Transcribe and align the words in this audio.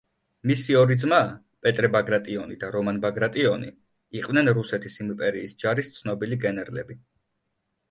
მისი 0.51 0.75
ორი 0.77 0.95
ძმა 1.03 1.19
პეტრე 1.65 1.89
ბაგრატიონი 1.95 2.57
და 2.63 2.71
რომან 2.77 2.99
ბაგრატიონი 3.05 3.71
იყვნენ 4.23 4.53
რუსეთის 4.61 4.99
იმპერიის 5.07 5.57
ჯარის 5.67 5.95
ცნობილი 6.01 6.43
გენერლები. 6.49 7.01